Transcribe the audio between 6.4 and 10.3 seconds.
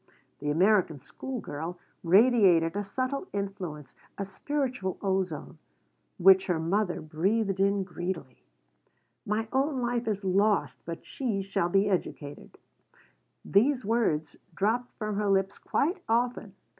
her mother breathed in greedily "My own life is